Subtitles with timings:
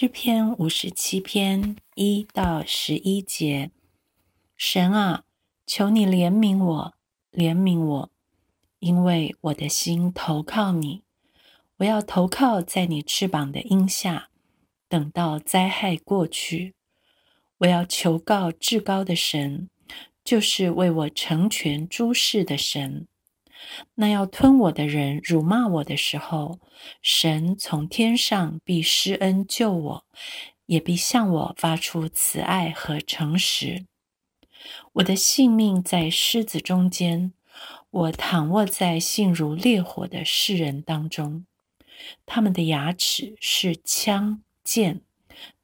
[0.00, 3.70] 诗篇五十七篇一到十一节：
[4.56, 5.24] 神啊，
[5.66, 6.94] 求你怜悯我，
[7.30, 8.10] 怜悯我，
[8.78, 11.02] 因为我的心投靠你。
[11.76, 14.30] 我要投靠在你翅膀的荫下，
[14.88, 16.74] 等到灾害过去。
[17.58, 19.68] 我要求告至高的神，
[20.24, 23.06] 就是为我成全诸事的神。
[23.94, 26.60] 那要吞我的人辱骂我的时候，
[27.02, 30.04] 神从天上必施恩救我，
[30.66, 33.86] 也必向我发出慈爱和诚实。
[34.94, 37.32] 我的性命在狮子中间，
[37.90, 41.46] 我躺卧在性如烈火的世人当中。
[42.26, 45.02] 他们的牙齿是枪剑，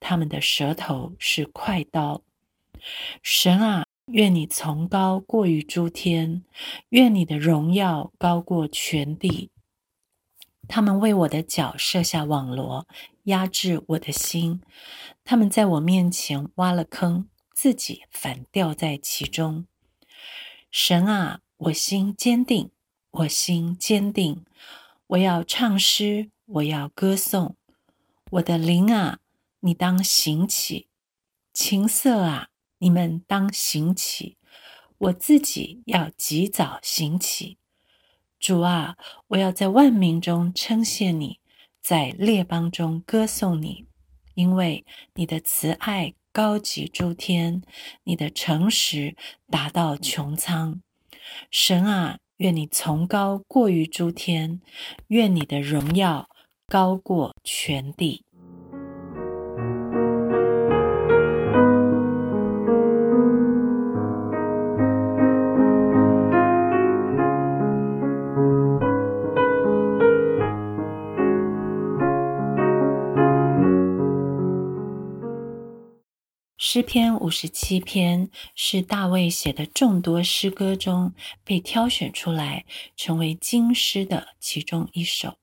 [0.00, 2.22] 他们的舌头是快刀。
[3.22, 3.86] 神啊！
[4.06, 6.44] 愿你从高过于诸天，
[6.90, 9.50] 愿你的荣耀高过全地。
[10.68, 12.86] 他们为我的脚设下网罗，
[13.24, 14.62] 压制我的心。
[15.24, 19.66] 他们在我面前挖了坑，自己反掉在其中。
[20.70, 22.70] 神啊，我心坚定，
[23.10, 24.44] 我心坚定。
[25.08, 27.56] 我要唱诗，我要歌颂。
[28.30, 29.18] 我的灵啊，
[29.60, 30.86] 你当行起，
[31.52, 32.50] 琴瑟啊。
[32.78, 34.36] 你们当行起，
[34.98, 37.58] 我自己要及早行起。
[38.38, 38.96] 主啊，
[39.28, 41.40] 我要在万民中称谢你，
[41.80, 43.86] 在列邦中歌颂你，
[44.34, 47.62] 因为你的慈爱高及诸天，
[48.04, 49.16] 你的诚实
[49.50, 50.82] 达到穹苍。
[51.50, 54.60] 神啊，愿你崇高过于诸天，
[55.08, 56.28] 愿你的荣耀
[56.66, 58.25] 高过全地。
[76.76, 85.38] 诗篇五十七篇是大卫写的众多诗歌中被挑选出来成为金诗的其中一首。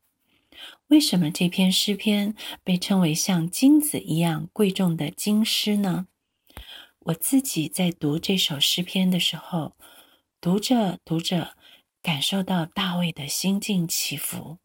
[0.90, 6.06] 为什么这篇诗篇被称为像金子一样贵重的金诗呢？
[7.00, 9.76] 我自己在读这首诗篇的时候，
[10.40, 11.58] 读着读着，
[12.04, 14.60] 感受到大卫的心境起伏。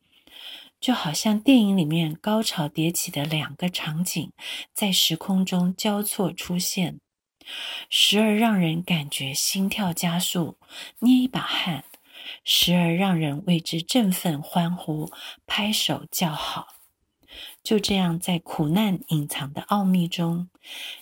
[0.80, 4.32] 就好像电影里面高潮迭起的两个场景
[4.72, 7.00] 在时空中交错出现，
[7.90, 10.56] 时而让人感觉心跳加速、
[11.00, 11.84] 捏一把汗，
[12.44, 15.10] 时而让人为之振奋、欢呼、
[15.46, 16.68] 拍手叫好。
[17.62, 20.48] 就这样，在苦难隐藏的奥秘中，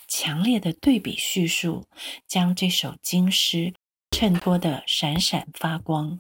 [0.09, 1.87] 强烈的对比叙述
[2.27, 3.75] 将这首经诗
[4.11, 6.19] 衬托得闪闪发光。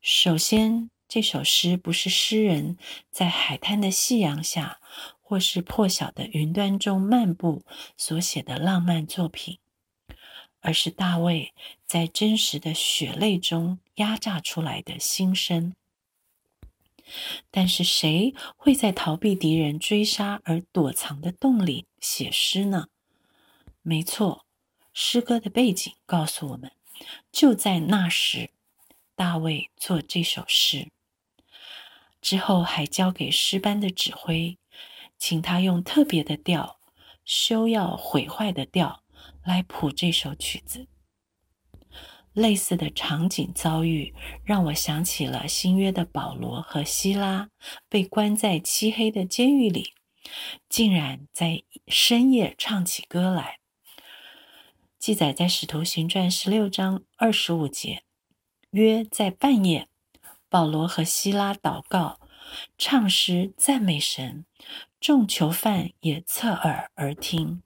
[0.00, 0.90] 首先。
[1.08, 2.76] 这首诗不是诗人
[3.10, 4.80] 在海滩的夕阳下，
[5.22, 7.64] 或是破晓的云端中漫步
[7.96, 9.58] 所写的浪漫作品，
[10.60, 11.54] 而是大卫
[11.86, 15.74] 在真实的血泪中压榨出来的心声。
[17.52, 22.88] 但是，谁会在逃避敌人追杀而躲藏的洞里写诗呢？
[23.82, 24.44] 没错，
[24.92, 26.72] 诗歌的背景告诉我们，
[27.30, 28.50] 就在那时，
[29.14, 30.88] 大卫做这首诗。
[32.26, 34.58] 之后还交给诗班的指挥，
[35.16, 36.80] 请他用特别的调，
[37.24, 39.04] 修要毁坏的调
[39.44, 40.88] 来谱这首曲子。
[42.32, 47.48] 类似的场景遭遇，让我想起了新约的保罗和希拉
[47.88, 49.92] 被关在漆黑的监狱里，
[50.68, 53.60] 竟然在深夜唱起歌来。
[54.98, 58.02] 记载在《使徒行传》十六章二十五节，
[58.72, 59.86] 约在半夜。
[60.56, 62.18] 保罗和希拉祷告、
[62.78, 64.46] 唱诗、赞美神，
[64.98, 67.60] 众囚犯也侧耳而听，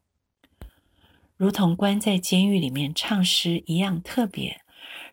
[1.37, 4.63] 如同关在监狱里面唱诗一样特别，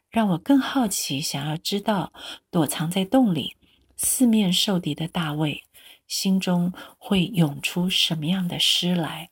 [0.09, 2.11] 让我更好奇，想要知道
[2.49, 3.55] 躲藏在洞里、
[3.95, 5.63] 四面受敌的大卫
[6.07, 9.29] 心中会涌出什么样的诗来。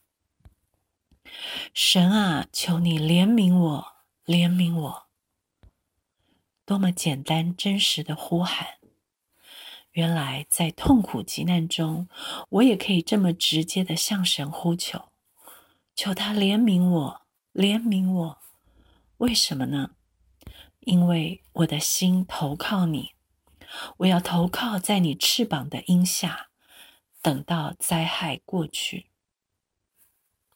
[1.74, 3.88] 神啊，求你怜悯我，
[4.28, 5.05] 怜悯我。
[6.66, 8.80] 多么简单真实的呼喊！
[9.92, 12.10] 原来在痛苦极难中，
[12.50, 15.10] 我也可以这么直接的向神呼求，
[15.96, 17.22] 求他怜悯我，
[17.54, 18.42] 怜悯我。
[19.18, 19.92] 为什么呢？
[20.80, 23.12] 因为我的心投靠你，
[23.98, 26.50] 我要投靠在你翅膀的荫下，
[27.22, 29.12] 等到灾害过去。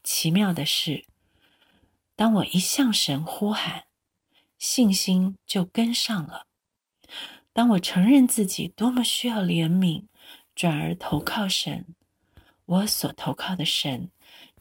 [0.03, 1.06] 奇妙的是，
[2.15, 3.85] 当我一向神呼喊。
[4.59, 6.45] 信心就跟上了。
[7.51, 10.06] 当我承认自己多么需要怜悯，
[10.53, 11.95] 转而投靠神，
[12.65, 14.11] 我所投靠的神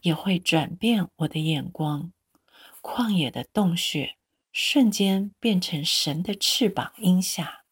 [0.00, 2.12] 也会转变我的眼光。
[2.81, 4.17] 旷野的洞穴
[4.53, 7.65] 瞬间变成神的翅膀荫下，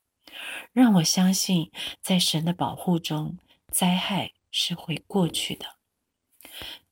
[0.72, 1.70] 让我相信，
[2.02, 3.38] 在神的保护中，
[3.70, 5.76] 灾害是会过去的。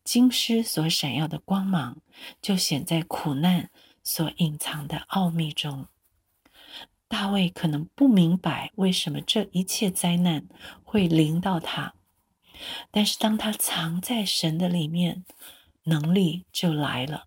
[0.02, 1.98] 金狮所闪耀的光芒，
[2.40, 3.70] 就显在苦难
[4.04, 5.86] 所隐藏的奥秘中。
[7.08, 10.46] 大卫可能不明白为什么这一切灾难
[10.82, 11.94] 会临到他，
[12.90, 15.24] 但是当他藏在神的里面，
[15.84, 17.26] 能力就来了。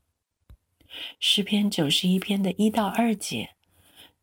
[1.20, 3.52] 诗篇九十一篇的一到二节：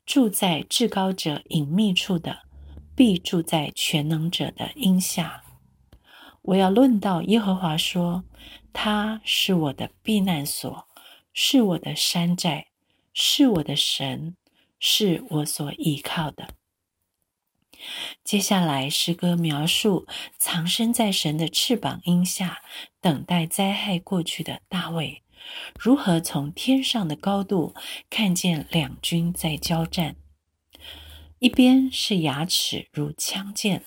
[0.04, 2.40] 住在至高者隐秘处的，
[2.94, 5.44] 必住在全能者的荫下。
[6.42, 8.24] 我要论到耶和华说
[8.74, 10.88] ：“他是我的避难所，
[11.34, 12.68] 是我的山寨，
[13.12, 14.36] 是我的神，
[14.78, 16.54] 是我所依靠的。”
[18.24, 20.06] 接下来，诗歌描述
[20.38, 22.62] 藏身在神的翅膀荫下，
[23.02, 25.22] 等待灾害过去的大卫。
[25.78, 27.74] 如何从天上的高度
[28.08, 30.16] 看见两军在交战？
[31.40, 33.84] 一边是牙齿如枪剑、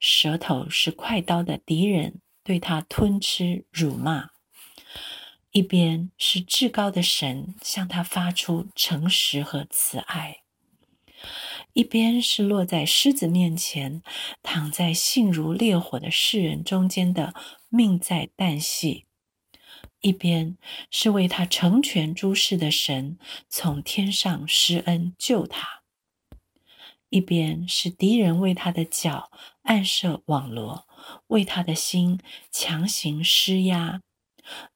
[0.00, 4.30] 舌头是快刀的敌人，对他吞吃辱骂；
[5.50, 10.42] 一边是至高的神向他发出诚实和慈爱；
[11.72, 14.02] 一边是落在狮子面前、
[14.42, 17.34] 躺在性如烈火的世人中间的
[17.68, 19.06] 命在旦夕。
[20.00, 20.56] 一边
[20.90, 23.18] 是为他成全诸事的神
[23.48, 25.82] 从天上施恩救他，
[27.08, 30.86] 一边是敌人为他的脚暗设网罗，
[31.28, 32.20] 为他的心
[32.52, 34.00] 强行施压；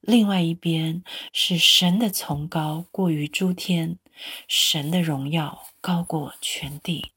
[0.01, 3.97] 另外一边是神的崇高过于诸天，
[4.47, 7.11] 神的荣耀高过全地。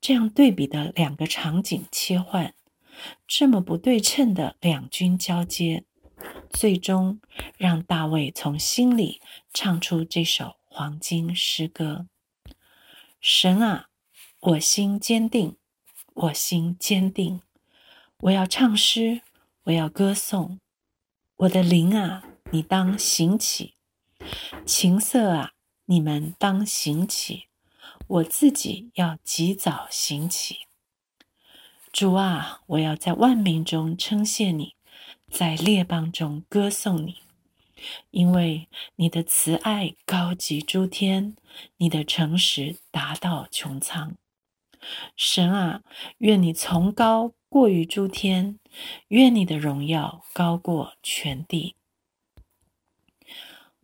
[0.00, 2.54] 这样对比的两个场景切换，
[3.26, 5.84] 这么不对称的两军交接。
[6.50, 7.20] 最终
[7.58, 9.20] 让大卫从心里
[9.52, 12.08] 唱出这首黄金诗歌
[13.20, 13.88] ：“神啊，
[14.40, 15.56] 我心坚定，
[16.14, 17.42] 我心坚定，
[18.18, 19.20] 我要唱诗，
[19.64, 20.58] 我要歌颂。
[21.38, 23.74] 我的灵啊，你当行起；
[24.64, 25.52] 琴瑟啊，
[25.84, 27.48] 你们当行起。
[28.08, 30.60] 我自己要及早行起。
[31.92, 34.74] 主啊，我要在万民中称谢你。”
[35.28, 37.16] 在列邦中歌颂你，
[38.12, 41.36] 因为你的慈爱高及诸天，
[41.78, 44.16] 你的诚实达到穹苍。
[45.16, 45.82] 神啊，
[46.18, 48.58] 愿你从高过于诸天
[49.08, 51.76] 愿你的荣耀高过全地。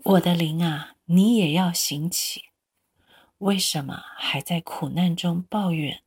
[0.05, 2.43] 我的灵啊你也要行起
[3.39, 6.03] 为什么还在苦难中抱怨？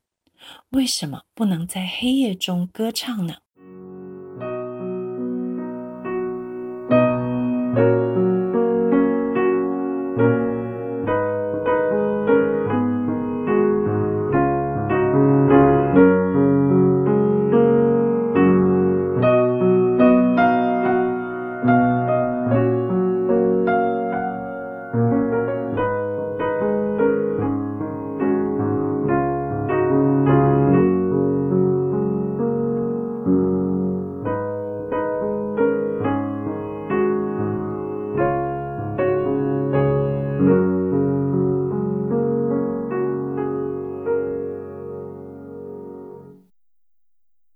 [0.69, 3.37] 为什么不能在黑夜中歌唱呢？